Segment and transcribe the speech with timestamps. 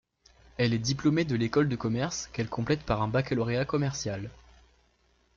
[0.57, 4.31] Elle est diplômée de l'école de commerce, qu'elle complète par un baccalauréat commercial.